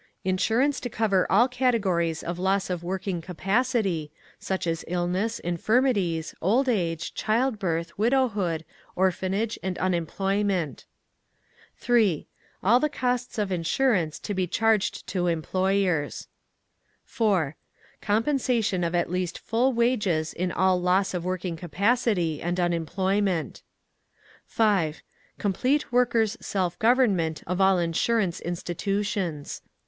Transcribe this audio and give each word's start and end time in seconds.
Insurance 0.23 0.79
to 0.79 0.89
cover 0.89 1.31
all 1.31 1.47
categories 1.47 2.23
of 2.23 2.39
loss 2.39 2.71
of 2.71 2.81
working 2.81 3.21
capacity, 3.21 4.11
such 4.39 4.65
as 4.65 4.83
illness, 4.87 5.37
infirmities, 5.37 6.33
old 6.41 6.67
age, 6.67 7.13
childbirth, 7.13 7.95
widowhood, 7.99 8.65
orphanage, 8.95 9.59
and 9.61 9.77
unemployment. 9.77 10.87
3. 11.77 12.25
All 12.63 12.79
the 12.79 12.89
costs 12.89 13.37
of 13.37 13.51
insurance 13.51 14.17
to 14.17 14.33
be 14.33 14.47
charged 14.47 15.05
to 15.05 15.27
employers. 15.27 16.27
4. 17.05 17.55
Compensation 18.01 18.83
of 18.83 18.95
at 18.95 19.11
least 19.11 19.37
full 19.37 19.71
wages 19.71 20.33
in 20.33 20.51
all 20.51 20.81
loss 20.81 21.13
of 21.13 21.23
working 21.23 21.55
capacity 21.55 22.41
and 22.41 22.59
unemployment. 22.59 23.61
5. 24.47 25.03
Complete 25.37 25.91
workers' 25.91 26.37
self 26.41 26.79
government 26.79 27.43
of 27.45 27.61
all 27.61 27.77
Insurance 27.77 28.39
institutions. 28.41 29.61